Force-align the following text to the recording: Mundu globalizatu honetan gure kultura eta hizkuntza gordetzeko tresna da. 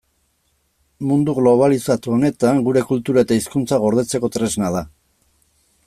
Mundu 1.09 1.35
globalizatu 1.39 2.15
honetan 2.15 2.63
gure 2.69 2.83
kultura 2.87 3.25
eta 3.27 3.39
hizkuntza 3.41 3.81
gordetzeko 3.85 4.33
tresna 4.39 4.73
da. 4.79 4.83